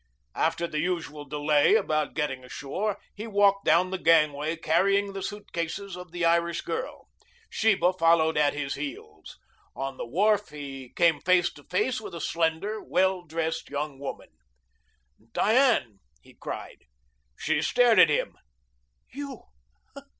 [0.33, 5.95] After the usual delay about getting ashore he walked down the gangway carrying the suitcases
[5.95, 7.07] of the Irish girl.
[7.51, 9.37] Sheba followed at his heels.
[9.75, 14.29] On the wharf he came face to face with a slender, well dressed young woman.
[15.33, 16.85] "Diane!" he cried.
[17.37, 18.33] She stared at him.
[19.13, 19.43] "You!